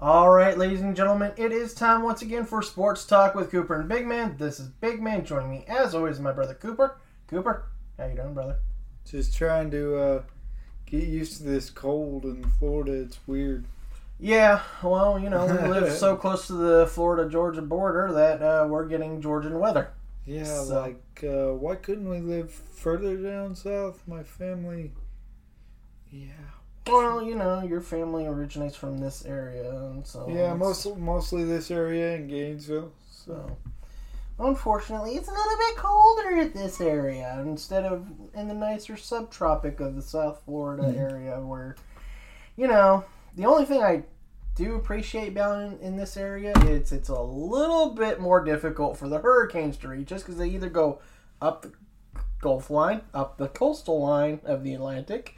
[0.00, 3.78] All right, ladies and gentlemen, it is time once again for Sports Talk with Cooper
[3.78, 4.34] and Big Man.
[4.38, 6.96] This is Big Man joining me, as always, my brother Cooper.
[7.28, 7.66] Cooper,
[7.98, 8.56] how you doing, brother?
[9.04, 10.22] Just trying to uh,
[10.86, 12.92] get used to this cold in Florida.
[12.92, 13.66] It's weird.
[14.18, 18.86] Yeah, well, you know, we live so close to the Florida-Georgia border that uh, we're
[18.86, 19.90] getting Georgian weather.
[20.24, 24.00] Yeah, So- like, uh, why couldn't we live further down south?
[24.06, 24.92] My family.
[26.10, 26.28] Yeah.
[26.90, 31.70] Well, you know, your family originates from this area, and so Yeah, most, mostly this
[31.70, 32.92] area in Gainesville.
[33.10, 33.56] So,
[34.38, 39.80] unfortunately, it's a little bit colder at this area instead of in the nicer subtropic
[39.80, 40.98] of the South Florida Mm-hmm.
[40.98, 41.76] area, where,
[42.56, 43.04] you know,
[43.36, 44.04] the only thing I
[44.56, 49.08] do appreciate down in, in this area is it's a little bit more difficult for
[49.08, 50.98] the hurricanes to reach us because they either go
[51.40, 51.72] up the
[52.40, 55.36] Gulf line, up the coastal line of the Atlantic,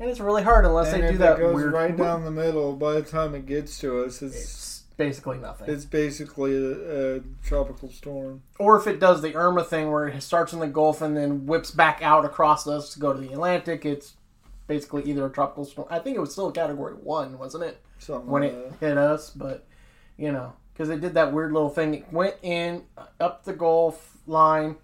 [0.00, 1.72] and it's really hard unless and they do that it goes weird.
[1.72, 5.68] right down the middle, by the time it gets to us, it's It's basically nothing.
[5.70, 8.42] it's basically a, a tropical storm.
[8.58, 11.46] or if it does the Irma thing where it starts in the Gulf and then
[11.46, 14.14] whips back out across us to go to the Atlantic, it's
[14.66, 15.88] basically either a tropical storm.
[15.90, 18.86] I think it was still a Category One, wasn't it, Something when like it that.
[18.86, 19.30] hit us?
[19.30, 19.64] But
[20.16, 21.94] you know, because it did that weird little thing.
[21.94, 24.76] It went in uh, up the Gulf line,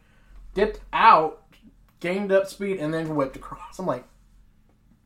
[0.54, 1.42] dipped out,
[2.00, 3.78] gained up speed, and then whipped across.
[3.78, 4.04] I'm like,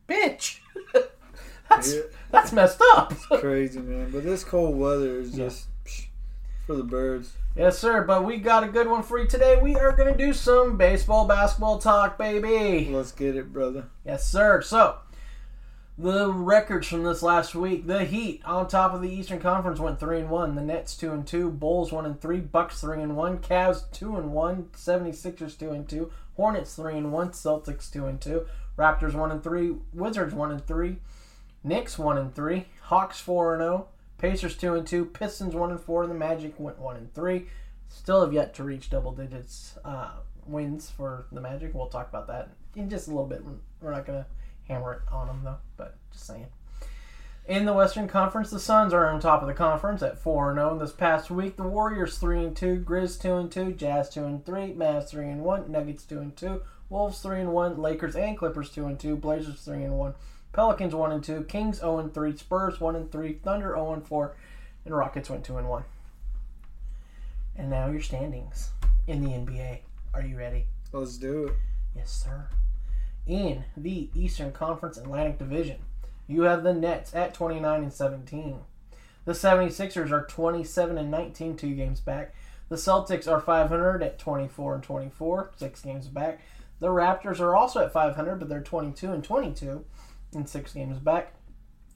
[0.07, 0.59] bitch,
[1.69, 2.01] that's Yeah.
[2.31, 3.13] that's messed up.
[3.39, 5.45] Crazy man, but this cold weather is Yeah.
[5.45, 6.07] just psh,
[6.65, 7.33] for the birds.
[7.55, 8.03] Yes, sir.
[8.03, 9.59] But we got a good one for you today.
[9.61, 12.89] We are going to do some baseball, basketball talk, baby.
[12.91, 13.85] Let's get it, brother.
[14.03, 14.63] Yes, sir.
[14.63, 14.95] So,
[15.99, 19.99] the records from this last week: the Heat on top of the Eastern Conference went
[19.99, 20.55] three and one.
[20.55, 21.51] The Nets two and two.
[21.51, 22.39] Bulls one and three.
[22.39, 23.37] Bucks three and one.
[23.37, 24.69] Cavs two and one.
[24.75, 26.11] 76ers two and two.
[26.35, 27.29] Hornets three and one.
[27.29, 28.47] Celtics two and two.
[28.77, 29.75] Raptors one and three.
[29.93, 30.97] Wizards one and three.
[31.63, 32.65] Knicks one and three.
[32.81, 33.87] Hawks four and zero.
[34.17, 35.05] Pacers two and two.
[35.05, 36.03] Pistons one and four.
[36.03, 37.47] and The Magic went one and three.
[37.89, 40.11] Still have yet to reach double digits uh,
[40.47, 41.73] wins for the Magic.
[41.73, 43.43] We'll talk about that in just a little bit.
[43.81, 44.25] We're not gonna
[44.67, 46.47] hammer it on them though, but just saying.
[47.45, 50.57] In the Western Conference, the Suns are on top of the conference at four and
[50.57, 50.77] zero.
[50.79, 54.45] This past week, the Warriors three and two, Grizz two and two, Jazz two and
[54.45, 56.61] three, Mavs three and one, Nuggets two and two,
[56.93, 60.13] Wolves three and one, Lakers and Clippers two and two, Blazers three and one,
[60.53, 64.05] Pelicans one and two, Kings zero and three, Spurs one and three, Thunder zero and
[64.05, 64.35] four,
[64.85, 65.85] and Rockets went two and one.
[67.55, 68.69] And now your standings
[69.07, 69.79] in the NBA.
[70.13, 70.67] Are you ready?
[70.91, 71.53] Let's do it.
[71.95, 72.47] Yes, sir.
[73.25, 75.79] In the Eastern Conference Atlantic Division,
[76.27, 78.59] You have the Nets at 29 and 17.
[79.25, 82.35] The 76ers are 27 and 19, two games back.
[82.69, 86.39] The Celtics are 500 at 24 and 24, six games back.
[86.83, 89.85] The Raptors are also at 500, but they're 22 and 22,
[90.35, 91.33] and six games back.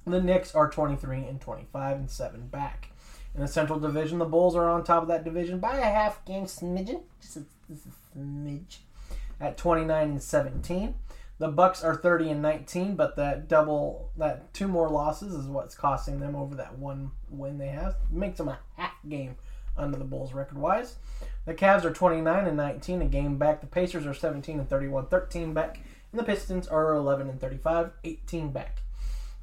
[0.05, 2.87] The Knicks are 23 and 25 and seven back.
[3.35, 6.23] In the Central Division, the Bulls are on top of that division by a half
[6.23, 8.77] game smidgen, just a, just a smidge,
[9.41, 10.95] at 29 and 17.
[11.37, 15.75] The Bucks are 30 and 19, but that double, that two more losses is what's
[15.75, 17.97] costing them over that one win they have.
[18.09, 19.35] makes them a half game
[19.75, 20.95] under the Bulls record wise.
[21.47, 23.61] The Cavs are 29 and 19, a game back.
[23.61, 25.79] The Pacers are 17 and 31, 13 back.
[26.11, 28.81] And the Pistons are 11 and 35, 18 back.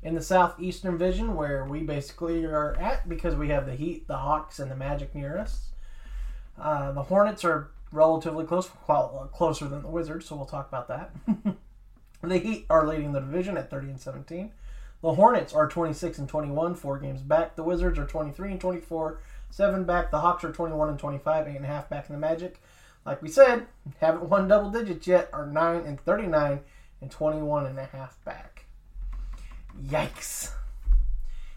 [0.03, 4.19] In the Southeastern Division, where we basically are at because we have the Heat, the
[4.19, 5.71] Hawks, and the Magic near us,
[6.61, 10.89] uh, the Hornets are relatively close, qual- closer than the Wizards, so we'll talk about
[10.89, 11.11] that.
[12.23, 14.53] the Heat are leading the division at 30 and 17.
[15.01, 17.57] The Hornets are 26 and 21, four games back.
[17.57, 19.21] The Wizards are 23 and 24,
[19.55, 20.11] seven back.
[20.11, 22.61] The Hawks are 21 and 25, eight and a half back in the Magic.
[23.07, 23.67] Like we said,
[24.01, 26.61] haven't won double digits yet, are 9 and 39
[27.01, 28.65] and 21 and a half back.
[29.81, 30.51] Yikes.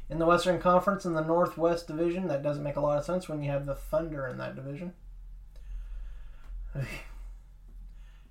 [0.09, 3.27] In the Western Conference, in the Northwest Division, that doesn't make a lot of sense
[3.27, 4.93] when you have the Thunder in that division.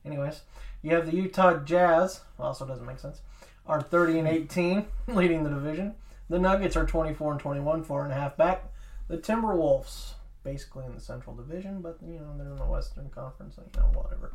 [0.05, 0.43] Anyways,
[0.83, 3.21] you have the Utah Jazz, also doesn't make sense,
[3.67, 5.95] are 30 and 18, leading the division.
[6.29, 8.71] The Nuggets are 24 and 21, four and a half back.
[9.09, 13.57] The Timberwolves, basically in the Central Division, but you know they're in the Western Conference,
[13.59, 14.33] you know whatever.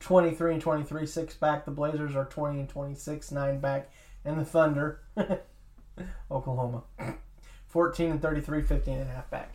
[0.00, 1.64] 23 and 23, six back.
[1.64, 3.90] The Blazers are 20 and 26, nine back,
[4.24, 5.00] and the Thunder,
[6.30, 6.82] Oklahoma,
[7.68, 9.54] 14 and 33, 15 and a half back.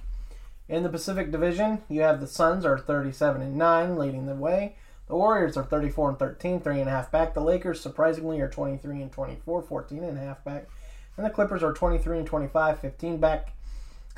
[0.70, 4.76] In the Pacific Division, you have the Suns are 37 and 9, leading the way.
[5.08, 7.34] The Warriors are 34 and 13, three and a half back.
[7.34, 10.68] The Lakers, surprisingly, are 23 and 24, 14 and a half back.
[11.16, 13.54] And the Clippers are 23 and 25, 15 back.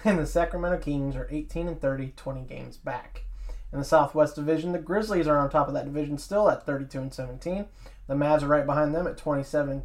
[0.05, 3.25] And the Sacramento Kings are 18 and 30, 20 games back.
[3.71, 6.99] In the Southwest Division, the Grizzlies are on top of that division still at 32
[6.99, 7.65] and 17.
[8.07, 9.83] The Mavs are right behind them at 27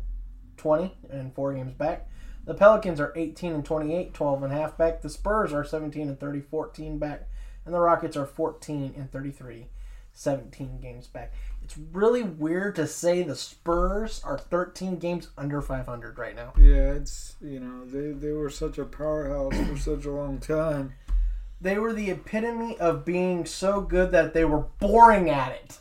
[0.56, 2.08] 20 and 4 games back.
[2.46, 5.02] The Pelicans are 18 and 28, 12 and a half back.
[5.02, 7.28] The Spurs are 17 and 30, 14 back.
[7.64, 9.66] And the Rockets are 14 and 33,
[10.12, 11.32] 17 games back.
[11.64, 16.52] It's really weird to say the Spurs are 13 games under 500 right now.
[16.58, 20.92] Yeah, it's you know they they were such a powerhouse for such a long time.
[21.62, 25.78] They were the epitome of being so good that they were boring at it.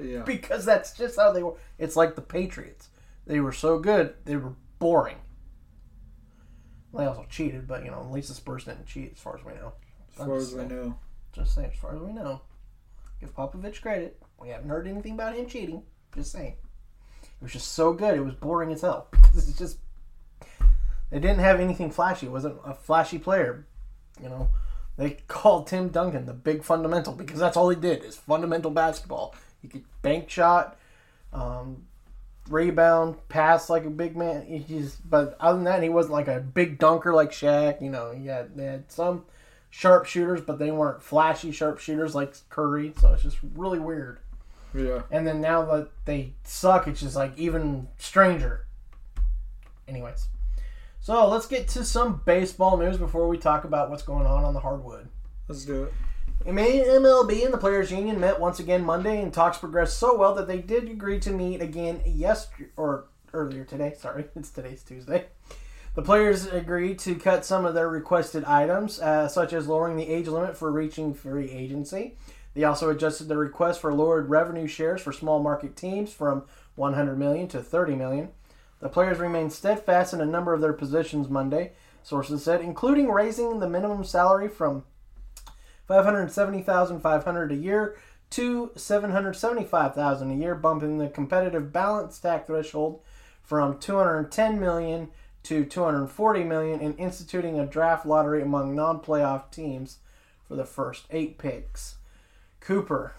[0.00, 1.56] Yeah, Because that's just how they were.
[1.78, 2.88] It's like the Patriots.
[3.26, 5.18] They were so good, they were boring.
[6.96, 9.44] They also cheated, but you know, at least the Spurs didn't cheat, as far as
[9.44, 9.74] we know.
[10.10, 10.96] as far as I know.
[11.32, 12.40] Just saying, as far as we know.
[13.20, 14.20] Give Popovich credit.
[14.40, 15.82] We haven't heard anything about him cheating.
[16.14, 16.54] Just saying.
[17.22, 19.08] It was just so good, it was boring as hell.
[19.30, 19.78] Because it's just.
[21.10, 22.26] They didn't have anything flashy.
[22.26, 23.66] It wasn't a flashy player.
[24.22, 24.48] You know,
[24.96, 29.34] they called Tim Duncan the big fundamental because that's all he did is fundamental basketball.
[29.62, 30.76] He could bank shot,
[31.32, 31.86] um,
[32.48, 34.46] rebound, pass like a big man.
[34.46, 37.80] He just, but other than that, he wasn't like a big dunker like Shaq.
[37.80, 39.24] You know, he had they had some
[39.70, 42.92] sharpshooters, but they weren't flashy sharpshooters like Curry.
[43.00, 44.18] So it's just really weird.
[44.74, 48.66] Yeah, And then now that they suck, it's just like even stranger.
[49.88, 50.28] Anyways,
[51.00, 54.54] so let's get to some baseball news before we talk about what's going on on
[54.54, 55.08] the hardwood.
[55.48, 55.94] let's do it.
[56.46, 60.48] MLB and the Players Union met once again Monday, and talks progressed so well that
[60.48, 63.94] they did agree to meet again yesterday or earlier today.
[63.98, 65.26] Sorry, it's today's Tuesday.
[65.94, 70.08] The players agreed to cut some of their requested items, uh, such as lowering the
[70.08, 72.16] age limit for reaching free agency.
[72.54, 77.18] They also adjusted their request for lowered revenue shares for small market teams from 100
[77.18, 78.30] million to 30 million.
[78.80, 83.60] The players remained steadfast in a number of their positions Monday, sources said, including raising
[83.60, 84.84] the minimum salary from
[85.86, 87.96] 570,500 a year
[88.30, 93.00] to 775,000 a year, bumping the competitive balance tax threshold
[93.42, 95.08] from 210 million
[95.42, 99.98] to 240 million and instituting a draft lottery among non-playoff teams
[100.46, 101.96] for the first 8 picks.
[102.60, 103.14] Cooper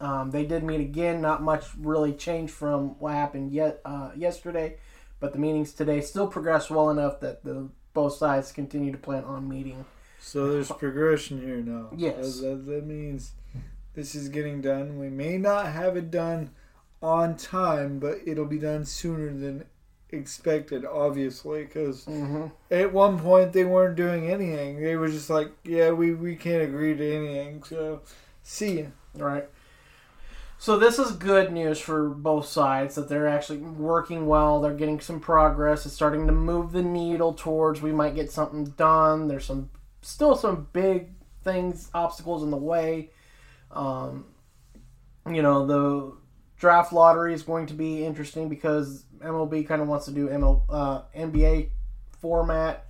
[0.00, 1.20] um, they did meet again.
[1.20, 4.76] Not much really changed from what happened yet uh, yesterday,
[5.20, 9.24] but the meetings today still progressed well enough that the both sides continue to plan
[9.24, 9.84] on meeting.
[10.20, 11.90] So there's progression here now.
[11.96, 12.40] Yes.
[12.40, 13.32] That, that means
[13.94, 14.98] this is getting done.
[14.98, 16.50] We may not have it done
[17.00, 19.64] on time, but it'll be done sooner than
[20.10, 22.06] expected, obviously, because
[22.70, 24.82] at one point they weren't doing anything.
[24.82, 28.02] They were just like, yeah, we, we can't agree to anything, so
[28.46, 28.86] see ya.
[29.14, 29.48] Right.
[30.58, 34.60] So this is good news for both sides that they're actually working well.
[34.60, 35.84] They're getting some progress.
[35.84, 39.28] It's starting to move the needle towards we might get something done.
[39.28, 41.10] There's some still some big
[41.44, 43.10] things, obstacles in the way.
[43.70, 44.26] Um,
[45.30, 46.16] you know, the
[46.56, 50.62] draft lottery is going to be interesting because MLB kind of wants to do ML,
[50.70, 51.70] uh, NBA
[52.20, 52.86] format,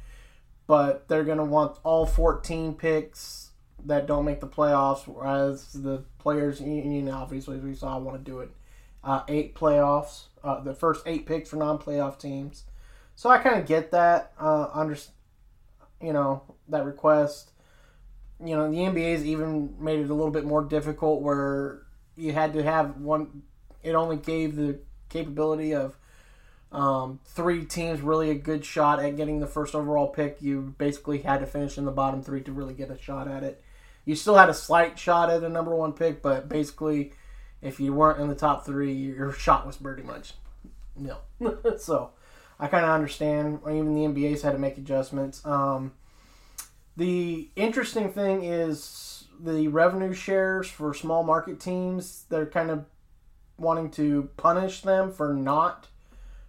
[0.67, 3.46] but they're going to want all 14 picks
[3.85, 8.31] that don't make the playoffs, whereas the players union obviously as we saw want to
[8.31, 8.51] do it
[9.07, 12.65] uh, eight playoffs, uh, the first eight picks for non-playoff teams.
[13.15, 14.97] So I kind of get that, uh, under,
[16.03, 17.53] you know, that request.
[18.45, 21.83] You know, the NBA's even made it a little bit more difficult where
[22.17, 23.43] you had to have one.
[23.83, 25.97] It only gave the capability of
[26.73, 30.43] um, three teams really a good shot at getting the first overall pick.
[30.43, 33.45] You basically had to finish in the bottom three to really get a shot at
[33.45, 33.63] it.
[34.07, 37.13] You still had a slight shot at a number one pick, but basically,
[37.61, 40.35] if you weren't in the top three, your shot was pretty much
[40.97, 41.21] nil.
[41.79, 42.11] so
[42.59, 43.61] I kind of understand.
[43.65, 45.45] Even the NBA's had to make adjustments.
[45.45, 45.93] Um,
[46.97, 52.25] the interesting thing is the revenue shares for small market teams.
[52.29, 52.87] They're kind of
[53.59, 55.89] wanting to punish them for not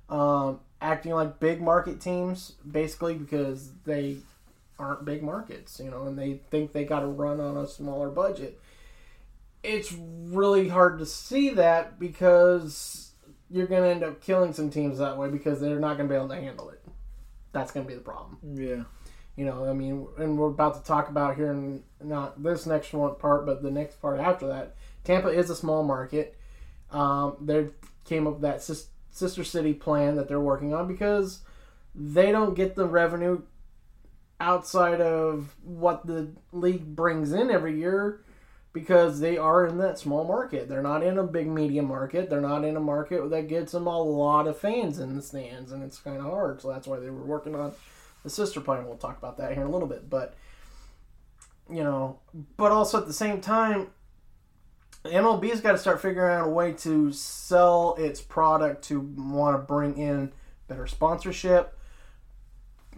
[0.10, 4.18] um, acting like big market teams, basically because they
[4.80, 8.10] aren't big markets, you know, and they think they got to run on a smaller
[8.10, 8.60] budget.
[9.64, 13.12] It's really hard to see that because
[13.50, 16.14] you're going to end up killing some teams that way because they're not going to
[16.14, 16.84] be able to handle it.
[17.54, 18.38] That's going to be the problem.
[18.44, 18.84] Yeah.
[19.36, 22.94] You know, I mean, and we're about to talk about here in not this next
[22.94, 24.76] one part, but the next part after that.
[25.04, 26.38] Tampa is a small market.
[26.92, 27.68] Um, they
[28.06, 31.42] came up with that sister city plan that they're working on because
[31.94, 33.42] they don't get the revenue
[34.40, 38.22] outside of what the league brings in every year
[38.74, 40.70] because they are in that small market.
[40.70, 42.30] They're not in a big media market.
[42.30, 45.72] They're not in a market that gets them a lot of fans in the stands,
[45.72, 46.62] and it's kind of hard.
[46.62, 47.74] So that's why they were working on
[48.24, 48.86] the sister plan.
[48.86, 50.10] We'll talk about that here in a little bit.
[50.10, 50.36] But,
[51.70, 52.20] you know,
[52.56, 53.88] but also at the same time,
[55.06, 59.66] MLB's got to start figuring out a way to sell its product to want to
[59.66, 60.34] bring in
[60.68, 61.77] better sponsorship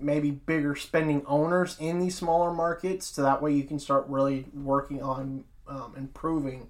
[0.01, 4.46] maybe bigger spending owners in these smaller markets so that way you can start really
[4.53, 6.70] working on um, improving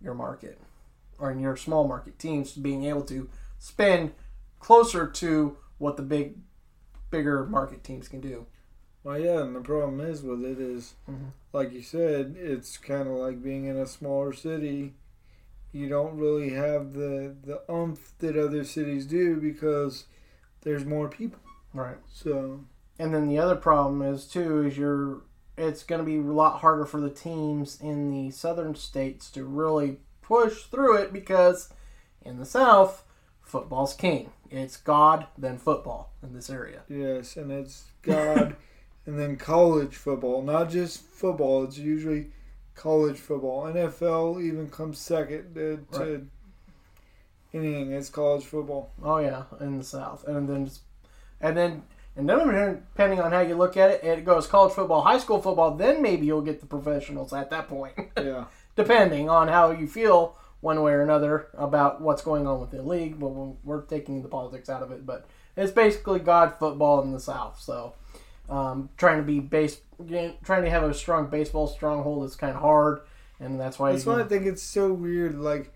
[0.00, 0.58] your market
[1.18, 3.28] or in your small market teams being able to
[3.58, 4.12] spend
[4.58, 6.36] closer to what the big
[7.10, 8.46] bigger market teams can do.
[9.02, 11.28] Well yeah and the problem is with it is, mm-hmm.
[11.52, 14.94] like you said it's kind of like being in a smaller city.
[15.72, 20.04] You don't really have the the umph that other cities do because
[20.62, 21.40] there's more people
[21.74, 21.98] Right.
[22.10, 22.60] So.
[22.98, 25.22] And then the other problem is too is you're
[25.56, 29.44] it's going to be a lot harder for the teams in the southern states to
[29.44, 31.72] really push through it because
[32.24, 33.04] in the south
[33.42, 34.32] football's king.
[34.50, 36.82] It's God then football in this area.
[36.88, 38.56] Yes, and it's God
[39.06, 41.64] and then college football, not just football.
[41.64, 42.28] It's usually
[42.74, 43.64] college football.
[43.64, 46.26] NFL even comes second to, to
[47.52, 47.92] anything.
[47.92, 48.90] It's college football.
[49.02, 50.70] Oh yeah, in the South, and then
[51.40, 51.82] and then
[52.16, 55.40] and then depending on how you look at it, it goes college football, high school
[55.40, 55.74] football.
[55.74, 57.94] Then maybe you'll get the professionals at that point.
[58.16, 58.44] Yeah.
[58.76, 62.82] depending on how you feel one way or another about what's going on with the
[62.82, 63.18] league.
[63.18, 65.04] But we're taking the politics out of it.
[65.04, 65.26] But
[65.56, 67.60] it's basically God football in the South.
[67.60, 67.94] So
[68.48, 69.80] um, trying to be base,
[70.44, 73.00] trying to have a strong baseball stronghold is kind of hard,
[73.40, 73.92] and that's why.
[73.92, 75.38] That's why I think it's so weird.
[75.38, 75.72] Like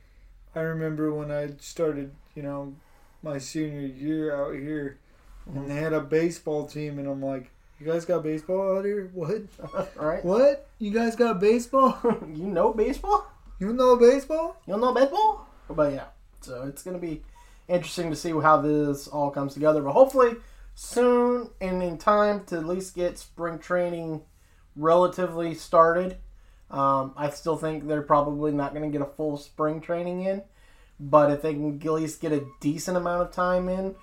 [0.55, 2.75] I remember when I started, you know,
[3.23, 4.99] my senior year out here
[5.55, 7.50] and they had a baseball team, and I'm like,
[7.81, 9.11] you guys got baseball out here?
[9.12, 9.43] What?
[9.97, 10.25] Right.
[10.25, 10.69] What?
[10.78, 11.99] You guys got baseball?
[12.35, 13.31] you know baseball?
[13.59, 14.61] You know baseball?
[14.67, 15.49] You know baseball?
[15.71, 16.07] But yeah,
[16.40, 17.23] so it's gonna be
[17.69, 19.83] interesting to see how this all comes together.
[19.83, 20.37] But hopefully,
[20.75, 24.23] soon and in time to at least get spring training
[24.76, 26.17] relatively started.
[26.71, 30.43] Um, I still think they're probably not going to get a full spring training in,
[31.00, 33.95] but if they can at least get a decent amount of time in,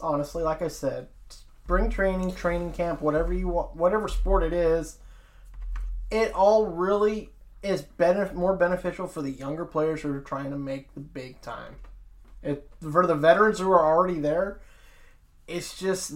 [0.00, 4.98] honestly, like I said, spring training, training camp, whatever you want, whatever sport it is,
[6.10, 7.30] it all really
[7.62, 11.40] is benef- more beneficial for the younger players who are trying to make the big
[11.40, 11.76] time.
[12.42, 14.60] It, for the veterans who are already there,
[15.46, 16.12] it's just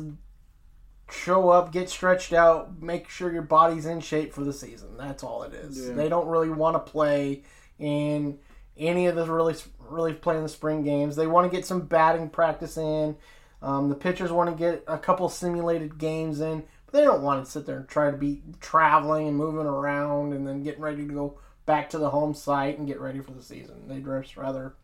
[1.11, 4.97] show up, get stretched out, make sure your body's in shape for the season.
[4.97, 5.89] That's all it is.
[5.89, 5.95] Yeah.
[5.95, 7.43] They don't really want to play
[7.79, 8.39] in
[8.77, 9.55] any of the really
[9.89, 11.17] really playing the spring games.
[11.17, 13.17] They want to get some batting practice in.
[13.63, 17.45] Um, the pitchers want to get a couple simulated games in, but they don't want
[17.45, 21.07] to sit there and try to be traveling and moving around and then getting ready
[21.07, 23.89] to go back to the home site and get ready for the season.
[23.89, 24.75] They'd just rather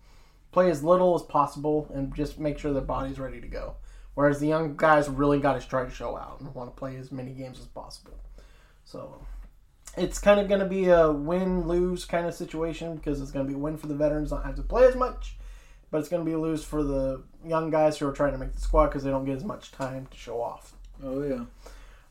[0.51, 3.77] play as little as possible and just make sure their body's ready to go.
[4.15, 6.97] Whereas the young guys really got to try to show out and want to play
[6.97, 8.19] as many games as possible.
[8.85, 9.25] So
[9.97, 13.47] it's kind of going to be a win lose kind of situation because it's going
[13.47, 15.37] to be a win for the veterans not have to play as much,
[15.93, 18.39] but it's going to be a lose for the young guys who are trying to
[18.39, 20.73] make the squad because they don't get as much time to show off.
[21.05, 21.45] Oh yeah.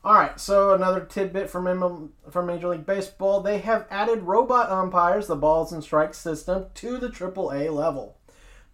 [0.04, 5.26] All right, so another tidbit from from Major League Baseball: they have added robot umpires,
[5.26, 8.16] the balls and strikes system, to the AAA level.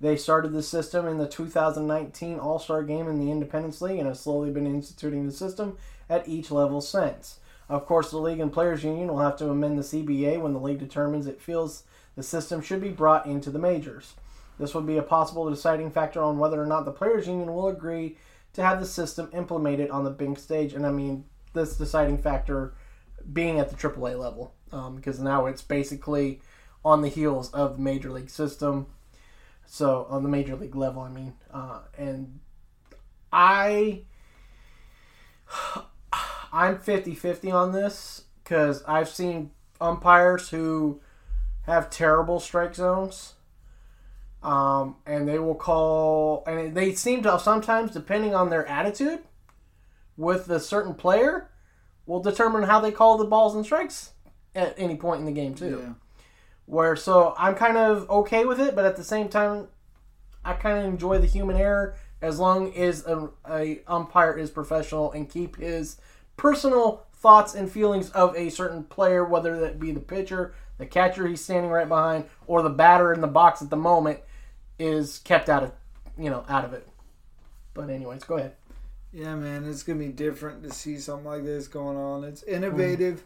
[0.00, 4.06] They started the system in the 2019 All Star Game in the Independence League and
[4.06, 5.76] have slowly been instituting the system
[6.08, 7.40] at each level since.
[7.68, 10.60] Of course, the league and players union will have to amend the CBA when the
[10.60, 11.82] league determines it feels
[12.14, 14.14] the system should be brought into the majors.
[14.58, 17.68] This would be a possible deciding factor on whether or not the players union will
[17.68, 18.16] agree
[18.54, 20.74] to have the system implemented on the big stage.
[20.74, 22.74] And I mean, this deciding factor
[23.32, 26.40] being at the AAA level, um, because now it's basically
[26.84, 28.86] on the heels of the major league system.
[29.66, 32.40] So on the major league level, I mean, uh, and
[33.32, 34.02] I,
[36.52, 39.50] I'm 50-50 on this because I've seen
[39.80, 41.00] umpires who
[41.66, 43.34] have terrible strike zones
[44.42, 49.20] um, and they will call, and they seem to sometimes, depending on their attitude
[50.16, 51.50] with a certain player,
[52.06, 54.12] will determine how they call the balls and strikes
[54.54, 55.82] at any point in the game too.
[55.82, 55.92] Yeah.
[56.66, 59.68] Where so I'm kind of okay with it, but at the same time,
[60.44, 65.12] I kind of enjoy the human error as long as a, a umpire is professional
[65.12, 66.00] and keep his
[66.36, 71.26] personal thoughts and feelings of a certain player, whether that be the pitcher, the catcher
[71.26, 74.20] he's standing right behind, or the batter in the box at the moment,
[74.78, 75.72] is kept out of
[76.18, 76.86] you know out of it.
[77.74, 78.54] But anyways, go ahead.
[79.12, 82.24] Yeah, man, it's gonna be different to see something like this going on.
[82.24, 83.24] It's innovative.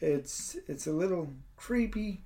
[0.00, 2.22] It's it's a little creepy,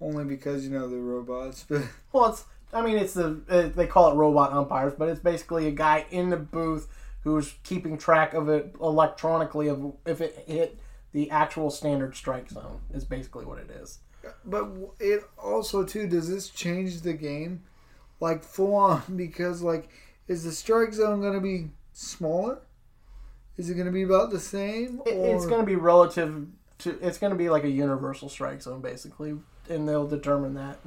[0.00, 1.64] only because you know they're robots.
[1.68, 1.82] But
[2.12, 5.66] Well, it's I mean it's the uh, they call it robot umpires, but it's basically
[5.66, 6.88] a guy in the booth
[7.24, 10.78] who's keeping track of it electronically of if it hit
[11.12, 12.80] the actual standard strike zone.
[12.92, 13.98] Is basically what it is.
[14.44, 14.68] But
[15.00, 17.62] it also too does this change the game,
[18.20, 19.02] like full on?
[19.16, 19.88] Because like,
[20.26, 22.60] is the strike zone gonna be smaller?
[23.56, 25.02] Is it gonna be about the same?
[25.04, 26.46] It, it's going to be relative
[26.78, 26.98] to.
[27.02, 29.36] It's going to be like a universal strike zone basically,
[29.68, 30.78] and they'll determine that.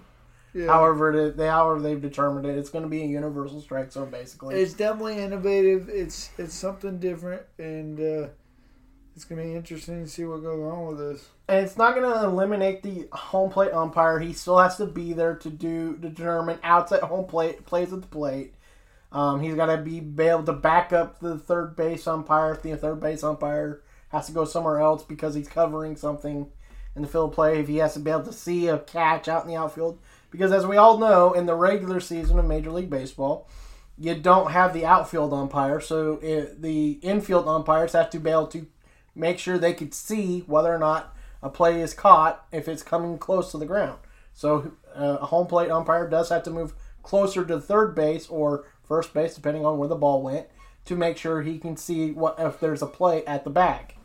[0.53, 0.67] Yeah.
[0.67, 4.09] However, it, they however they've determined it, it's going to be a universal strike zone
[4.09, 4.55] basically.
[4.55, 5.89] It's definitely innovative.
[5.89, 8.27] It's it's something different, and uh,
[9.15, 11.29] it's gonna be interesting to see what goes on with this.
[11.47, 14.19] and it's not to eliminate the home plate umpire.
[14.19, 18.01] He still has to be there to do to determine outside home plate plays at
[18.01, 18.53] the plate.
[19.11, 22.61] Um, he's got to be, be able to back up the third base umpire if
[22.61, 26.49] the third base umpire has to go somewhere else because he's covering something
[26.95, 27.59] in the field play.
[27.59, 30.53] If he has to be able to see a catch out in the outfield, because
[30.53, 33.49] as we all know, in the regular season of Major League Baseball,
[33.97, 38.47] you don't have the outfield umpire, so it, the infield umpires have to be able
[38.47, 38.65] to
[39.15, 43.17] make sure they could see whether or not a play is caught if it's coming
[43.17, 43.99] close to the ground.
[44.33, 48.65] So uh, a home plate umpire does have to move closer to third base or
[48.83, 50.47] first base, depending on where the ball went,
[50.85, 53.95] to make sure he can see what if there's a play at the back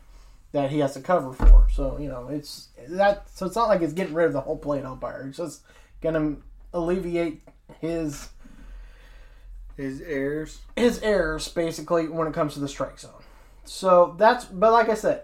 [0.51, 1.67] that he has to cover for.
[1.71, 3.29] So you know it's that.
[3.29, 5.27] So it's not like it's getting rid of the home plate umpire.
[5.27, 5.61] It's just
[6.01, 6.37] gonna
[6.73, 7.41] alleviate
[7.79, 8.29] his
[9.75, 10.59] His errors.
[10.75, 13.16] his errors basically when it comes to the strike zone.
[13.67, 15.23] So that's but like I said,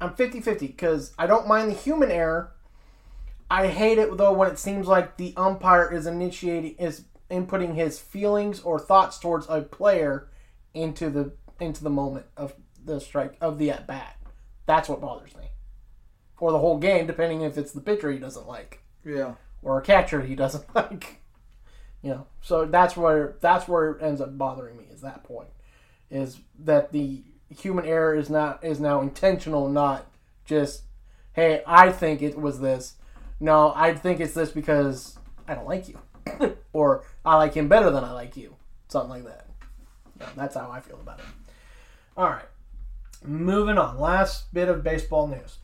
[0.00, 2.52] I'm 50-50 because I don't mind the human error.
[3.50, 7.98] I hate it though when it seems like the umpire is initiating is inputting his
[7.98, 10.28] feelings or thoughts towards a player
[10.74, 14.16] into the into the moment of the strike of the at bat.
[14.66, 15.44] That's what bothers me.
[16.38, 19.34] Or the whole game, depending if it's the pitcher he doesn't like Yeah.
[19.62, 21.22] or a catcher he doesn't like.
[22.02, 24.84] You know, so that's where that's where it ends up bothering me.
[24.92, 25.48] Is that point?
[26.10, 30.06] Is that the human error is not is now intentional, not
[30.44, 30.82] just
[31.32, 32.94] hey, I think it was this.
[33.38, 35.98] No, I think it's this because I don't like you,
[36.72, 38.56] or I like him better than I like you,
[38.88, 39.46] something like that.
[40.18, 41.26] No, that's how I feel about it.
[42.16, 42.46] All right,
[43.24, 44.00] moving on.
[44.00, 45.58] Last bit of baseball news.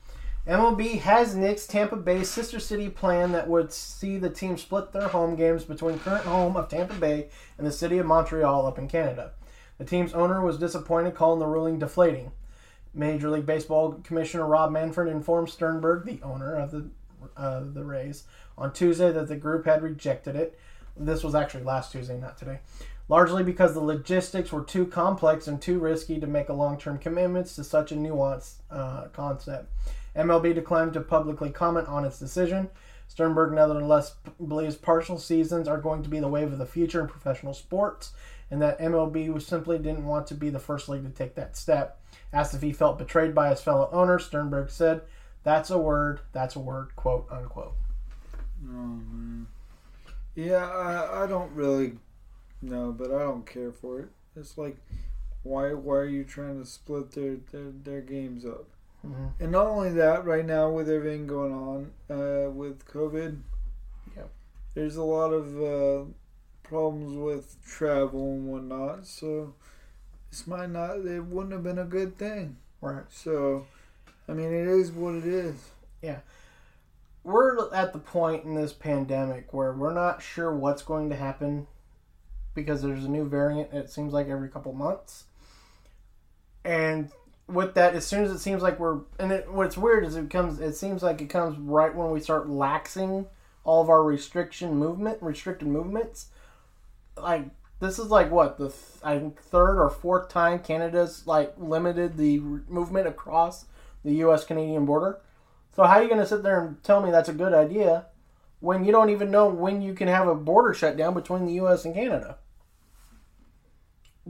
[0.46, 5.06] MLB has nixed Tampa Bay's sister city plan that would see the team split their
[5.06, 8.88] home games between current home of Tampa Bay and the city of Montreal up in
[8.88, 9.32] Canada.
[9.78, 12.32] The team's owner was disappointed, calling the ruling deflating.
[12.94, 16.90] Major League Baseball Commissioner Rob Manfred informed Sternberg, the owner of the
[17.36, 18.24] uh, the Rays,
[18.58, 20.58] on Tuesday that the group had rejected it.
[20.96, 22.58] This was actually last Tuesday, not today.
[23.08, 27.54] largely because the logistics were too complex and too risky to make a long-term commitments
[27.56, 29.70] to such a nuanced uh, concept.
[30.16, 32.68] MLB declined to publicly comment on its decision.
[33.08, 34.14] Sternberg nevertheless
[34.46, 38.12] believes partial seasons are going to be the wave of the future in professional sports,
[38.52, 41.56] and that MLB was simply didn't want to be the first league to take that
[41.56, 41.98] step.
[42.32, 45.00] Asked if he felt betrayed by his fellow owners, Sternberg said,
[45.42, 46.20] "That's a word.
[46.32, 47.74] That's a word." "Quote unquote."
[50.34, 51.98] Yeah, I, I don't really
[52.60, 54.08] know, but I don't care for it.
[54.36, 54.76] It's like,
[55.42, 58.66] why why are you trying to split their their, their games up?
[59.40, 63.40] And not only that, right now with everything going on uh, with COVID,
[64.16, 64.30] Yep.
[64.74, 66.04] there's a lot of uh,
[66.62, 69.06] problems with travel and whatnot.
[69.06, 69.54] So
[70.30, 70.98] this might not.
[70.98, 72.56] It wouldn't have been a good thing.
[72.80, 73.04] Right.
[73.10, 73.66] So,
[74.28, 75.70] I mean, it is what it is.
[76.00, 76.18] Yeah.
[77.24, 81.68] We're at the point in this pandemic where we're not sure what's going to happen
[82.54, 85.24] because there's a new variant it seems like every couple months
[86.64, 87.10] and
[87.48, 90.30] with that as soon as it seems like we're and it, what's weird is it
[90.30, 93.26] comes it seems like it comes right when we start laxing
[93.64, 96.26] all of our restriction movement restricted movements
[97.16, 97.46] like
[97.80, 102.16] this is like what the th- I think third or fourth time Canada's like limited
[102.16, 103.66] the r- movement across
[104.04, 104.44] the U.S.
[104.44, 105.20] Canadian border.
[105.74, 108.06] So how are you going to sit there and tell me that's a good idea
[108.60, 111.84] when you don't even know when you can have a border shutdown between the U.S.
[111.84, 112.38] and Canada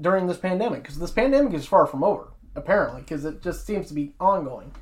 [0.00, 0.82] during this pandemic?
[0.82, 4.72] Because this pandemic is far from over, apparently, because it just seems to be ongoing.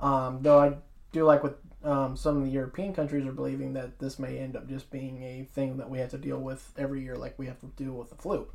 [0.00, 0.74] Um, though I
[1.12, 4.56] do like what um, some of the European countries are believing that this may end
[4.56, 7.46] up just being a thing that we have to deal with every year, like we
[7.46, 8.46] have to deal with the flu.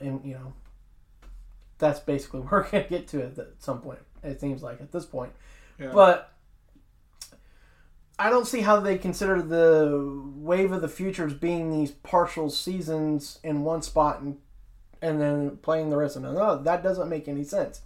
[0.00, 0.52] And you know,
[1.78, 4.00] that's basically where we're going to get to it at some point.
[4.22, 5.32] It seems like at this point,
[5.92, 6.32] but
[8.18, 12.50] I don't see how they consider the wave of the future as being these partial
[12.50, 14.38] seasons in one spot and
[15.02, 16.34] and then playing the rest of them.
[16.34, 17.80] No, that doesn't make any sense.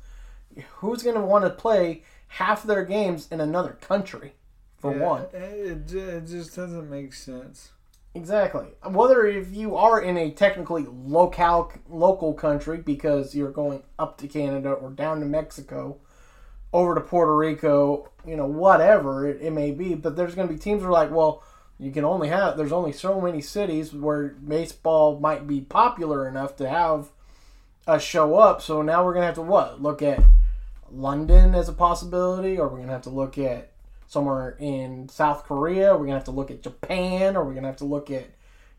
[0.76, 4.34] Who's going to want to play half their games in another country?
[4.78, 7.70] For Yeah, one, it, it just doesn't make sense.
[8.14, 8.68] Exactly.
[8.82, 14.28] Whether if you are in a technically local local country because you're going up to
[14.28, 15.98] Canada or down to Mexico,
[16.72, 20.54] over to Puerto Rico, you know, whatever it, it may be, but there's going to
[20.54, 21.42] be teams who are like, well,
[21.78, 26.56] you can only have there's only so many cities where baseball might be popular enough
[26.56, 27.10] to have
[27.86, 28.62] a show up.
[28.62, 29.82] So now we're going to have to what?
[29.82, 30.20] Look at
[30.92, 33.72] London as a possibility or we're going to have to look at
[34.06, 37.62] somewhere in South Korea, we're going to have to look at Japan or we're going
[37.62, 38.26] to have to look at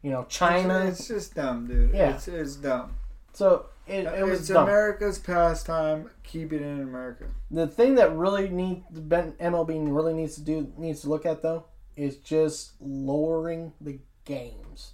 [0.02, 0.86] you know China.
[0.86, 1.94] It's just dumb, dude.
[1.94, 2.16] Yeah.
[2.16, 2.96] It's, it's dumb.
[3.34, 4.64] So it, it was it's dumb.
[4.64, 6.10] America's pastime.
[6.24, 7.26] Keep it in America.
[7.52, 11.66] The thing that really need MLB really needs to do needs to look at though
[11.96, 14.94] is just lowering the games.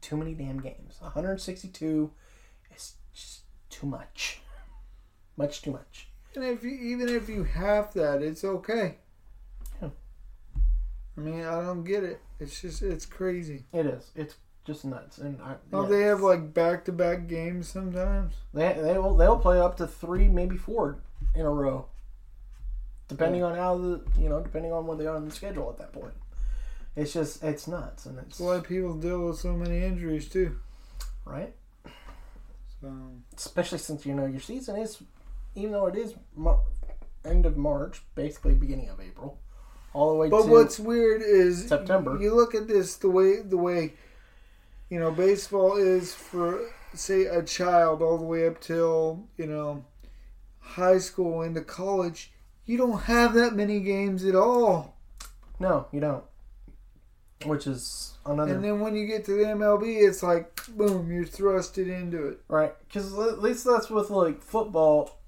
[0.00, 0.98] Too many damn games.
[1.00, 2.10] 162
[2.74, 4.40] is just too much.
[5.36, 6.08] Much too much.
[6.36, 8.96] And if you, even if you have that, it's okay.
[9.80, 9.88] Yeah.
[11.16, 12.20] I mean, I don't get it.
[12.40, 13.64] It's just it's crazy.
[13.72, 14.10] It is.
[14.16, 15.18] It's just nuts.
[15.18, 15.96] And I, Don't yeah.
[15.96, 18.34] they have like back to back games sometimes?
[18.52, 20.98] They they will they'll play up to three, maybe four
[21.34, 21.86] in a row,
[23.08, 25.78] depending on how the you know depending on where they are on the schedule at
[25.78, 26.14] that point.
[26.96, 30.56] It's just it's nuts and it's why people deal with so many injuries too.
[31.24, 31.52] right,
[32.80, 32.92] So
[33.36, 35.02] especially since you know your season is,
[35.54, 36.60] even though it is Mar-
[37.24, 39.38] end of March, basically beginning of April,
[39.92, 42.18] all the way But what's weird is September.
[42.20, 43.94] You look at this the way the way
[44.90, 46.60] you know baseball is for
[46.94, 49.84] say a child all the way up till you know
[50.60, 52.32] high school into college.
[52.66, 54.96] You don't have that many games at all.
[55.60, 56.24] no, you don't.
[57.44, 61.24] Which is another And then when you get to the MLB, it's like boom, you're
[61.24, 62.40] thrusted into it.
[62.48, 65.20] Right, because at least that's with like football.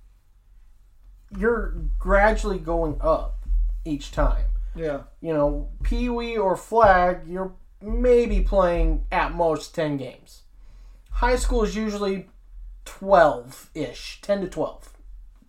[1.37, 3.47] You're gradually going up
[3.85, 4.45] each time.
[4.75, 5.05] Yeah.
[5.21, 10.43] You know, pee wee or flag, you're maybe playing at most ten games.
[11.11, 12.29] High school is usually
[12.85, 14.91] twelve ish, ten to twelve,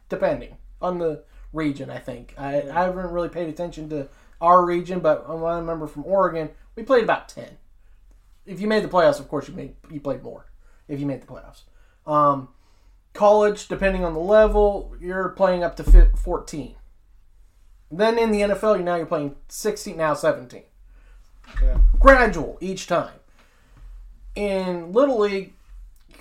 [0.09, 1.89] depending on the region.
[1.89, 4.07] I think I, I haven't really paid attention to
[4.39, 7.57] our region, but I remember from Oregon, we played about ten.
[8.45, 10.45] If you made the playoffs, of course you made you played more.
[10.87, 11.63] If you made the playoffs,
[12.09, 12.49] um,
[13.17, 16.75] college, depending on the level, you're playing up to fourteen.
[17.91, 20.63] Then in the NFL, you now you're playing sixteen, now seventeen.
[21.62, 21.80] Yeah.
[21.99, 23.19] Gradual each time.
[24.36, 25.53] In little league,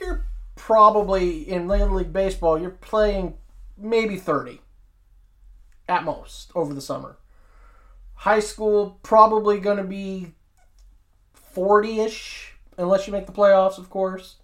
[0.01, 3.35] you're probably in little league baseball, you're playing
[3.77, 4.63] maybe thirty
[5.89, 7.19] at most over the summer.
[8.15, 10.33] High school probably going to be
[11.35, 14.37] 40 ish, unless you make the playoffs, of course.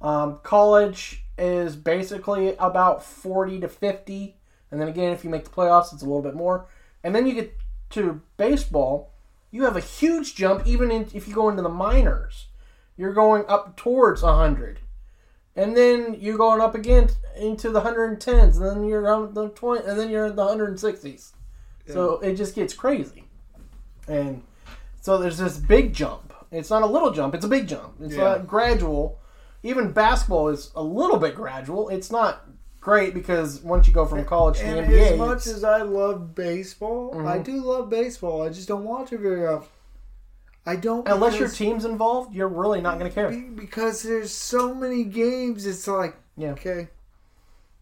[0.00, 4.36] Um, college is basically about 40 to 50.
[4.70, 6.66] And then again, if you make the playoffs, it's a little bit more.
[7.02, 7.56] And then you get
[7.90, 9.12] to baseball,
[9.50, 12.48] you have a huge jump even in, if you go into the minors.
[12.96, 14.80] You're going up towards 100.
[15.56, 19.84] And then you're going up again into the 110s, and then you're on the 20,
[19.86, 21.32] and then you're in the 160s.
[21.86, 23.24] So it just gets crazy.
[24.06, 24.42] And
[25.00, 26.34] so there's this big jump.
[26.50, 27.94] It's not a little jump, it's a big jump.
[28.00, 28.24] It's Yeah.
[28.24, 29.18] not gradual.
[29.68, 31.88] Even basketball is a little bit gradual.
[31.90, 32.44] It's not
[32.80, 35.82] great because once you go from college to the And NBA, as much as I
[35.82, 37.26] love baseball, Mm-hmm.
[37.28, 38.42] I do love baseball.
[38.42, 39.68] I just don't watch it very often.
[40.66, 43.30] I don't unless your team's involved, you're really not going to care.
[43.30, 45.66] because there's so many games.
[45.66, 46.50] It's like Yeah.
[46.52, 46.88] okay,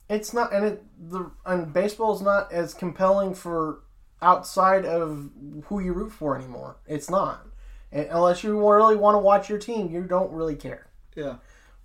[0.09, 3.81] It's not, and it the and baseball's not as compelling for
[4.22, 5.31] outside of
[5.66, 6.77] who you root for anymore.
[6.87, 7.46] It's not,
[7.92, 10.87] And unless you really want to watch your team, you don't really care.
[11.16, 11.37] yeah,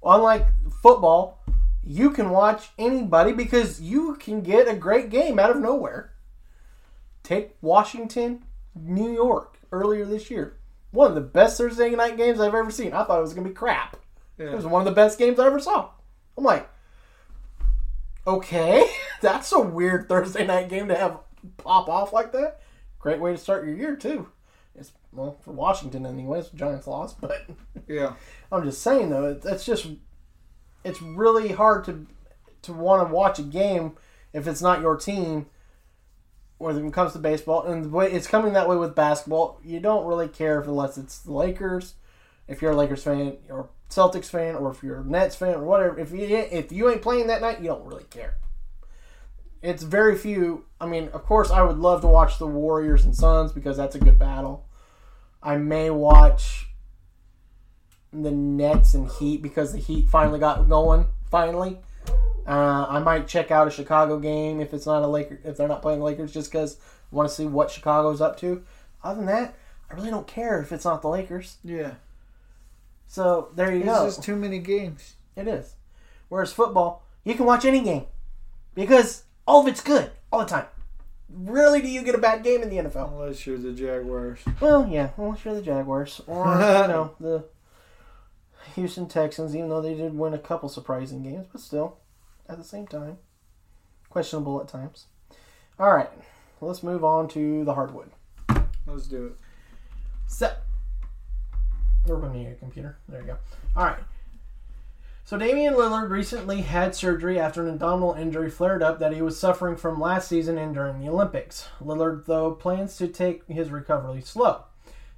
[0.04, 0.48] Unlike
[0.82, 1.44] football,
[1.84, 6.14] you can watch anybody because you can get a great game out of nowhere.
[7.24, 8.44] Take Washington,
[8.76, 10.58] New York earlier this year.
[10.92, 12.94] One of the best Thursday night games I've ever seen.
[12.94, 13.98] I thought it was going to be crap.
[14.38, 15.90] It was one of the best games I ever saw.
[16.38, 16.68] I'm like,
[18.26, 18.90] okay,
[19.22, 21.20] that's a weird Thursday night game to have
[21.58, 22.62] pop off like that.
[23.00, 24.28] Great way to start your year too.
[24.76, 26.50] It's well for Washington anyways.
[26.50, 27.46] Giants lost, but
[27.88, 28.14] yeah.
[28.52, 29.88] I'm just saying though, it- it's just
[30.84, 32.08] it's really hard to
[32.64, 33.94] to want to watch a game
[34.34, 35.48] if it's not your team.
[36.58, 39.80] When it comes to baseball, and the way it's coming that way with basketball, you
[39.80, 41.96] don't really care if unless it's the Lakers.
[42.48, 45.64] If you're a Lakers fan or Celtics fan, or if you're a Nets fan or
[45.64, 48.36] whatever, if you if you ain't playing that night, you don't really care.
[49.62, 50.66] It's very few.
[50.80, 53.96] I mean, of course, I would love to watch the Warriors and Suns because that's
[53.96, 54.66] a good battle.
[55.44, 56.68] I may watch
[58.12, 61.08] the Nets and Heat because the Heat finally got going.
[61.30, 61.80] Finally,
[62.48, 65.68] uh, I might check out a Chicago game if it's not a Laker if they're
[65.68, 66.78] not playing the Lakers just because
[67.12, 68.64] I want to see what Chicago's up to.
[69.04, 69.56] Other than that,
[69.90, 71.58] I really don't care if it's not the Lakers.
[71.64, 71.94] Yeah,
[73.08, 74.06] So there you it's go.
[74.06, 75.16] just too many games.
[75.36, 75.76] It is.
[76.30, 78.06] Whereas football, you can watch any game
[78.76, 80.66] because all of it's good all the time.
[81.30, 83.12] Rarely do you get a bad game in the NFL.
[83.12, 84.40] Unless you're the Jaguars.
[84.62, 86.52] Well, yeah, unless you're the Jaguars or you
[86.88, 87.44] know the
[88.76, 91.98] Houston Texans, even though they did win a couple surprising games, but still,
[92.48, 93.18] at the same time,
[94.10, 95.08] questionable at times.
[95.78, 96.10] All right,
[96.62, 98.12] let's move on to the hardwood.
[98.88, 99.34] Let's do it.
[100.28, 100.64] Set.
[102.08, 102.98] We're going to need a computer.
[103.10, 103.38] There you go.
[103.76, 104.00] All right.
[105.32, 109.40] So Damian Lillard recently had surgery after an abdominal injury flared up that he was
[109.40, 111.70] suffering from last season and during the Olympics.
[111.82, 114.66] Lillard, though, plans to take his recovery slow.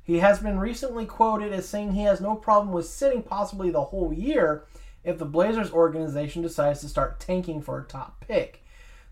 [0.04, 3.86] He has been recently quoted as saying he has no problem with sitting possibly the
[3.86, 4.66] whole year
[5.04, 8.64] if the Blazers organization decides to start tanking for a top pick.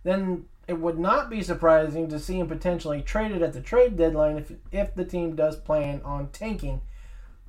[0.04, 4.38] Then it would not be surprising to see him potentially traded at the trade deadline
[4.38, 6.82] if, if the team does plan on tanking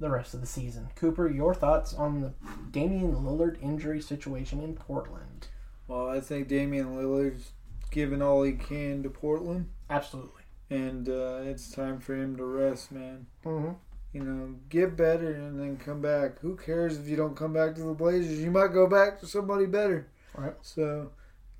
[0.03, 0.88] the rest of the season.
[0.97, 2.33] Cooper, your thoughts on the
[2.71, 5.49] Damian Lillard injury situation in Portland?
[5.88, 7.53] Well, I think Damian Lillard's
[7.91, 10.43] given all he can to Portland, Absolutely.
[10.71, 13.27] and uh, it's time for him to rest, man.
[13.45, 13.73] Mm-hmm.
[14.12, 16.38] You know, get better and then come back.
[16.41, 18.41] Who cares if you don't come back to the Blazers?
[18.41, 20.09] You might go back to somebody better.
[20.35, 20.55] Right.
[20.61, 21.12] So,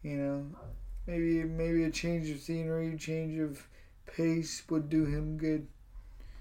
[0.03, 0.47] you know,
[1.07, 3.67] maybe maybe a change of scenery, change of
[4.07, 5.67] pace would do him good,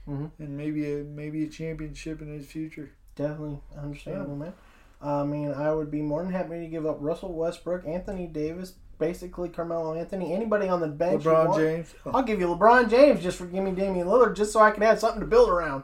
[0.08, 0.32] Mhm.
[0.40, 2.92] and maybe a maybe a championship in his future.
[3.16, 4.54] Definitely understandable, man.
[5.02, 8.76] I mean, I would be more than happy to give up Russell Westbrook, Anthony Davis,
[9.00, 11.24] basically Carmelo Anthony, anybody on the bench.
[11.24, 11.56] LeBron.
[11.56, 11.94] James.
[12.06, 14.84] I'll give you LeBron James just for giving me Damian Lillard, just so I can
[14.84, 15.84] have something to build around.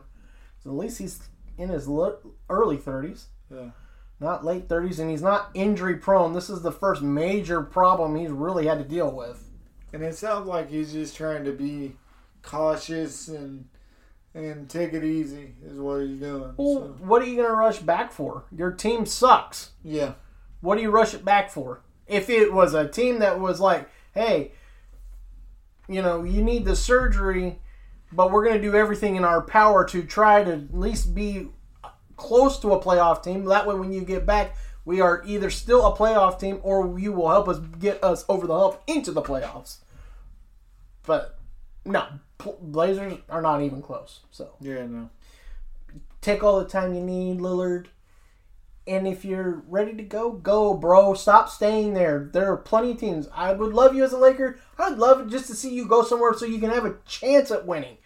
[0.64, 1.20] So at least he's
[1.58, 1.88] in his
[2.50, 3.72] early 30s, Yeah.
[4.20, 6.34] not late 30s, and he's not injury prone.
[6.34, 9.44] This is the first major problem he's really had to deal with.
[9.94, 11.96] And it sounds like he's just trying to be
[12.44, 13.68] cautious and
[14.38, 16.54] and take it easy is what he's doing.
[16.58, 18.46] Well, So, what are you going to rush back for?
[18.56, 19.72] Your team sucks.
[19.84, 20.14] yeah.
[20.62, 21.82] What do you rush it back for?
[22.08, 24.54] If it was a team that was like, hey,
[25.88, 27.60] you know, you need the surgery,
[28.12, 31.50] but we're going to do everything in our power to try to at least be
[32.16, 33.46] close to a playoff team.
[33.46, 37.12] That way, when you get back, we are either still a playoff team or you
[37.12, 39.78] will help us get us over the hump into the playoffs.
[41.06, 41.38] But
[41.86, 42.06] no,
[42.62, 44.22] Blazers are not even close.
[44.32, 45.10] So Yeah, no.
[46.22, 47.88] take all the time you need, Lillard.
[48.86, 51.14] And if you're ready to go, go, bro.
[51.14, 52.30] Stop staying there.
[52.32, 53.28] There are plenty of teams.
[53.34, 54.60] I would love you as a Laker.
[54.80, 57.68] I'd love just to see you go somewhere so you can have a chance at
[57.68, 57.98] winning.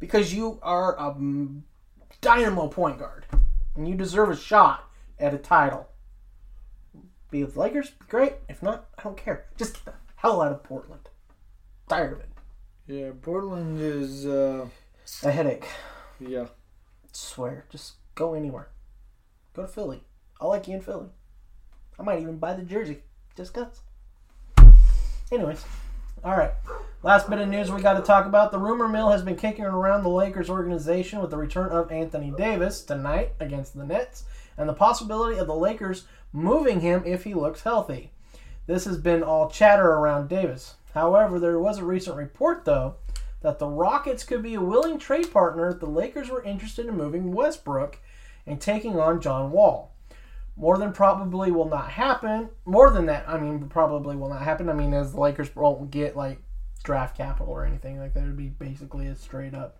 [0.00, 1.14] Because you are a
[2.20, 3.24] dynamo point guard.
[3.74, 5.88] And you deserve a shot at a title.
[7.30, 8.34] Be with the Lakers, great.
[8.48, 9.46] If not, I don't care.
[9.56, 11.08] Just get the hell out of Portland.
[11.88, 12.28] Tired of it.
[12.88, 14.24] Yeah, Portland is.
[14.26, 14.66] uh
[15.22, 15.68] A headache.
[16.18, 16.46] Yeah.
[17.12, 18.68] swear, just go anywhere.
[19.54, 20.02] Go to Philly.
[20.40, 21.08] I like you in Philly.
[21.98, 23.02] I might even buy the jersey.
[23.36, 23.82] Just cuz.
[25.30, 25.64] Anyways,
[26.24, 26.52] all right.
[27.02, 28.52] Last bit of news we got to talk about.
[28.52, 32.32] The rumor mill has been kicking around the Lakers organization with the return of Anthony
[32.36, 34.24] Davis tonight against the Nets
[34.56, 38.12] and the possibility of the Lakers moving him if he looks healthy.
[38.66, 40.74] This has been all chatter around Davis.
[40.94, 42.96] However, there was a recent report, though,
[43.42, 46.96] that the Rockets could be a willing trade partner if the Lakers were interested in
[46.96, 47.98] moving Westbrook
[48.46, 49.92] and taking on John Wall.
[50.56, 52.48] More than probably will not happen.
[52.64, 54.68] More than that, I mean, probably will not happen.
[54.68, 56.40] I mean, as the Lakers won't get like
[56.82, 58.22] draft capital or anything like that.
[58.22, 59.78] It'd be basically a straight up,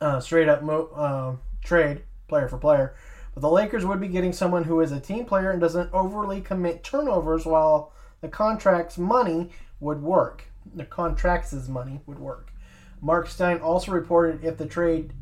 [0.00, 2.94] uh, straight up mo- uh, trade, player for player.
[3.34, 6.40] But the Lakers would be getting someone who is a team player and doesn't overly
[6.40, 10.44] commit turnovers, while the contract's money would work.
[10.74, 12.52] The contract's money would work.
[13.00, 15.12] Mark Stein also reported if the trade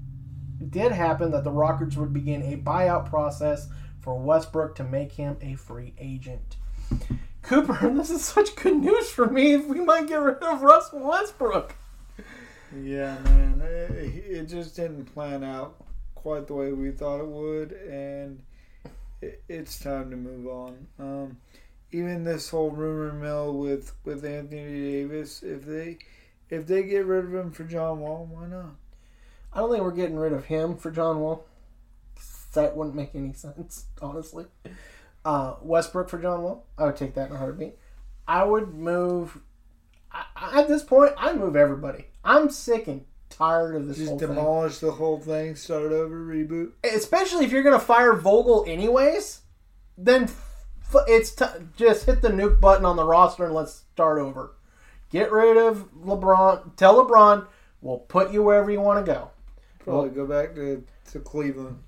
[0.70, 3.68] did happen that the Rockets would begin a buyout process
[4.00, 6.56] for Westbrook to make him a free agent.
[7.42, 9.56] Cooper, this is such good news for me.
[9.56, 11.74] We might get rid of Russell Westbrook.
[12.76, 13.62] Yeah, man.
[13.62, 15.76] It, just didn't plan out
[16.14, 18.42] quite the way we thought it would, and
[19.22, 20.86] it, it's time to move on.
[20.98, 21.36] Um,
[21.92, 25.98] even this whole rumor mill with with Anthony Davis, if they
[26.50, 28.74] if they get rid of him for John Wall, why not?
[29.52, 31.44] I don't think we're getting rid of him for John Wall.
[32.54, 34.46] That wouldn't make any sense, honestly.
[35.24, 37.76] Uh, Westbrook for John Wall, I would take that in a heartbeat.
[38.26, 39.40] I would move.
[40.10, 42.06] I, at this point, I move everybody.
[42.24, 44.28] I'm sick and tired of this Just whole thing.
[44.28, 46.72] demolish the whole thing, start over, reboot.
[46.84, 49.40] especially if you're gonna fire Vogel anyways,
[49.98, 50.26] then
[51.06, 51.44] it's t-
[51.76, 54.54] just hit the nuke button on the roster and let's start over.
[55.10, 56.76] Get rid of LeBron.
[56.76, 57.46] Tell LeBron
[57.80, 59.30] we'll put you wherever you want to go.
[59.78, 61.78] Probably go back to, to Cleveland.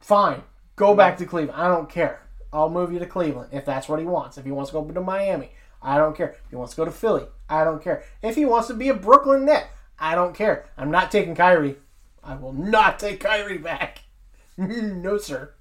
[0.00, 0.42] Fine,
[0.76, 1.60] go back to Cleveland.
[1.60, 2.26] I don't care.
[2.52, 4.38] I'll move you to Cleveland if that's what he wants.
[4.38, 5.50] If he wants to go to Miami,
[5.82, 6.30] I don't care.
[6.30, 8.02] If he wants to go to Philly, I don't care.
[8.22, 10.66] If he wants to be a Brooklyn Net, I don't care.
[10.76, 11.76] I'm not taking Kyrie.
[12.24, 14.00] I will not take Kyrie back.
[14.56, 15.54] no, sir.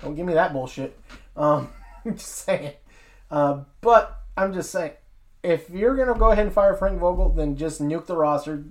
[0.00, 0.98] Don't give me that bullshit.
[1.36, 1.68] Um,
[2.06, 2.74] just saying.
[3.30, 4.92] Uh, but I'm just saying,
[5.42, 8.64] if you're gonna go ahead and fire Frank Vogel, then just nuke the roster.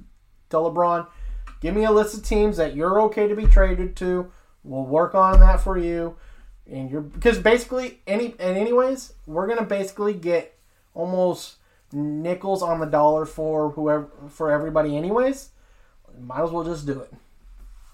[0.49, 1.07] Tell LeBron,
[1.61, 4.31] give me a list of teams that you're okay to be traded to.
[4.63, 6.15] We'll work on that for you.
[6.69, 10.57] And you're because basically any and anyways, we're gonna basically get
[10.93, 11.55] almost
[11.91, 15.49] nickels on the dollar for whoever for everybody anyways.
[16.19, 17.11] Might as well just do it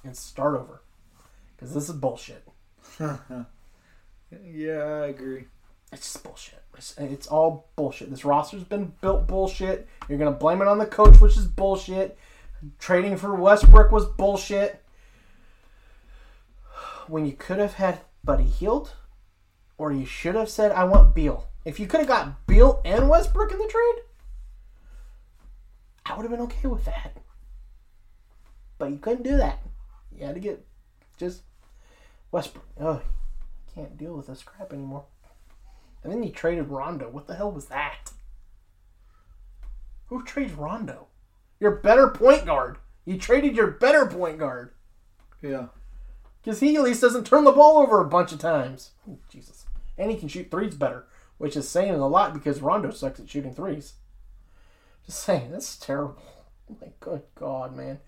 [0.03, 0.81] and start over
[1.55, 2.47] because this is bullshit.
[4.31, 5.45] Yeah, I agree.
[5.91, 6.61] It's just bullshit.
[6.77, 8.09] It's, it's all bullshit.
[8.09, 9.87] This roster's been built bullshit.
[10.07, 12.17] You're gonna blame it on the coach, which is bullshit.
[12.79, 14.83] Trading for Westbrook was bullshit.
[17.07, 18.93] When you could have had Buddy Hield,
[19.77, 23.09] or you should have said, "I want Beal." If you could have got Beal and
[23.09, 24.03] Westbrook in the trade,
[26.05, 27.17] I would have been okay with that.
[28.77, 29.59] But you couldn't do that.
[30.11, 30.65] You had to get
[31.17, 31.41] just
[32.31, 32.65] Westbrook.
[32.79, 33.01] Oh,
[33.77, 35.05] can't deal with this crap anymore.
[36.03, 37.09] And then you traded Rondo.
[37.09, 38.11] What the hell was that?
[40.07, 41.07] Who trades Rondo?
[41.59, 42.77] Your better point guard.
[43.05, 44.71] You traded your better point guard.
[45.41, 45.67] Yeah.
[46.41, 48.91] Because he at least doesn't turn the ball over a bunch of times.
[49.07, 49.65] Oh, Jesus.
[49.97, 51.05] And he can shoot threes better,
[51.37, 53.93] which is saying a lot because Rondo sucks at shooting threes.
[55.05, 56.21] Just saying, that's terrible.
[56.69, 57.99] Oh my good God, man.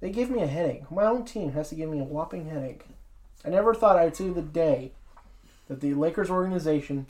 [0.00, 0.90] They give me a headache.
[0.90, 2.84] My own team has to give me a whopping headache.
[3.44, 4.92] I never thought I'd see the day
[5.70, 7.06] that the Lakers organization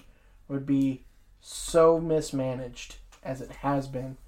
[0.46, 1.00] would be
[1.40, 4.18] so mismanaged as it has been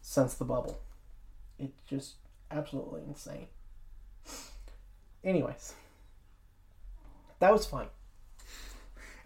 [0.00, 0.78] since the bubble.
[1.58, 2.14] It's just
[2.48, 3.48] absolutely insane.
[5.24, 5.74] Anyways,
[7.40, 7.86] that was fun.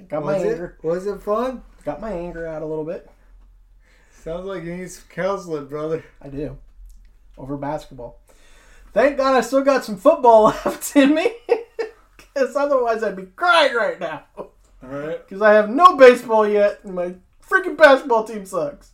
[0.09, 0.53] Got my Was it?
[0.53, 0.79] anger.
[0.83, 1.63] Was it fun?
[1.85, 3.11] Got my anger out a little bit.
[4.23, 6.03] Sounds like you need some counseling, brother.
[6.23, 6.57] I do.
[7.37, 8.21] Over basketball.
[8.95, 11.31] Thank God I still got some football left in me.
[12.17, 14.25] Because otherwise I'd be crying right now.
[14.81, 17.15] Because I have no baseball yet and my
[17.47, 18.93] freaking basketball team sucks.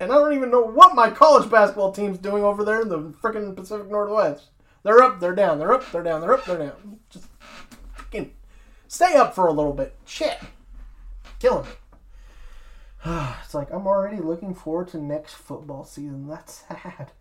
[0.00, 2.98] And I don't even know what my college basketball team's doing over there in the
[2.98, 4.48] freaking Pacific Northwest.
[4.82, 6.98] They're up, they're down, they're up, they're down, they're up, they're down.
[7.08, 7.28] Just
[7.92, 8.32] fucking
[8.88, 9.94] stay up for a little bit.
[10.04, 10.38] Shit.
[11.38, 11.64] Killing
[13.06, 13.22] me.
[13.44, 16.26] It's like I'm already looking forward to next football season.
[16.26, 17.12] That's sad.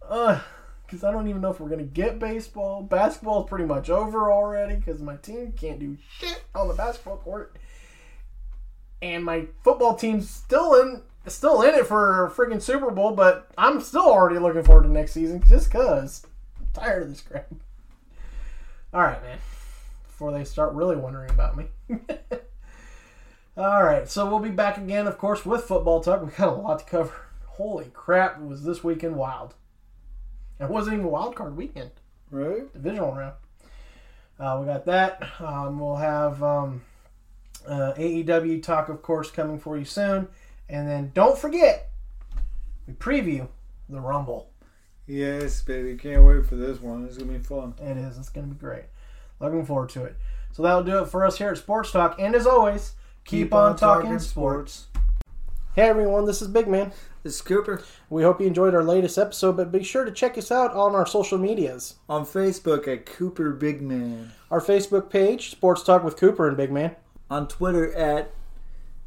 [0.00, 0.40] Because
[0.94, 2.82] because I don't even know if we're gonna get baseball.
[2.82, 7.16] Basketball is pretty much over already because my team can't do shit on the basketball
[7.16, 7.56] court,
[9.02, 13.10] and my football team's still in still in it for a freaking Super Bowl.
[13.12, 16.24] But I'm still already looking forward to next season just cause
[16.60, 17.48] I'm tired of this crap.
[18.94, 19.38] All right, man.
[20.06, 21.66] Before they start really wondering about me.
[23.56, 26.24] All right, so we'll be back again, of course, with football talk.
[26.24, 27.12] We got a lot to cover.
[27.46, 28.40] Holy crap!
[28.40, 29.54] Was this weekend wild?
[30.60, 31.90] It wasn't even wild card weekend.
[32.30, 32.72] Right?
[32.72, 33.34] Divisional round.
[34.38, 35.22] Uh, we got that.
[35.40, 36.82] Um, we'll have um,
[37.66, 40.28] uh, AEW talk, of course, coming for you soon.
[40.68, 41.90] And then don't forget,
[42.86, 43.48] we preview
[43.88, 44.50] the Rumble.
[45.06, 45.96] Yes, baby.
[45.96, 47.04] Can't wait for this one.
[47.04, 47.74] It's gonna be fun.
[47.80, 48.18] It is.
[48.18, 48.84] It's going to be great.
[49.38, 50.16] Looking forward to it.
[50.52, 52.16] So that'll do it for us here at Sports Talk.
[52.18, 52.92] And as always,
[53.24, 54.86] keep, on, talking, sports.
[55.74, 56.92] Hey everyone, this is Big Man.
[57.24, 60.38] This is Cooper We hope you enjoyed our latest episode, but be sure to check
[60.38, 61.96] us out on our social medias.
[62.08, 64.30] on Facebook at Cooper Big Man.
[64.52, 66.94] Our Facebook page, Sports Talk with Cooper and Big Man.
[67.28, 68.30] On Twitter at